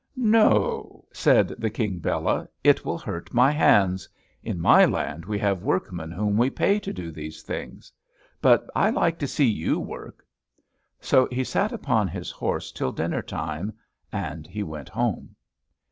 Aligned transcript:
"No," 0.17 1.05
said 1.13 1.49
the 1.59 1.69
King 1.69 1.99
Bela, 1.99 2.49
"it 2.63 2.83
will 2.83 2.97
hurt 2.97 3.35
my 3.35 3.51
hands. 3.51 4.09
In 4.41 4.59
my 4.59 4.83
land 4.83 5.25
we 5.25 5.37
have 5.37 5.61
workmen 5.61 6.09
whom 6.11 6.37
we 6.37 6.49
pay 6.49 6.79
to 6.79 6.91
do 6.91 7.11
these 7.11 7.43
things. 7.43 7.91
But 8.41 8.67
I 8.75 8.89
like 8.89 9.19
to 9.19 9.27
see 9.27 9.45
you 9.45 9.79
work." 9.79 10.25
So 10.99 11.27
he 11.31 11.43
sat 11.43 11.71
upon 11.71 12.07
his 12.07 12.31
horse 12.31 12.71
till 12.71 12.91
dinner 12.91 13.21
time, 13.21 13.73
and 14.11 14.47
he 14.47 14.63
went 14.63 14.89
home. 14.89 15.35